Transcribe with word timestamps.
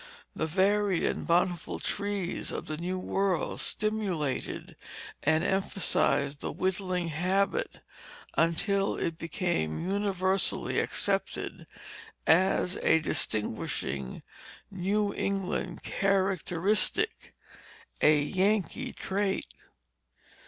The 0.35 0.47
varied 0.47 1.03
and 1.03 1.27
bountiful 1.27 1.77
trees 1.77 2.51
of 2.51 2.65
the 2.65 2.75
New 2.77 2.97
World 2.97 3.59
stimulated 3.59 4.75
and 5.21 5.43
emphasized 5.43 6.39
the 6.39 6.51
whittling 6.51 7.09
habit 7.09 7.81
until 8.33 8.95
it 8.95 9.19
became 9.19 9.87
universally 9.91 10.79
accepted 10.79 11.67
as 12.25 12.77
a 12.77 12.97
distinguishing 12.97 14.23
New 14.71 15.13
England 15.13 15.83
characteristic, 15.83 17.35
a 18.01 18.23
Yankee 18.23 18.93
trait. 18.93 19.53